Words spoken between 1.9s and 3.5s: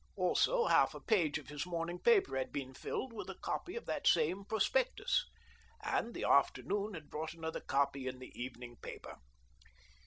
paper had been filled with a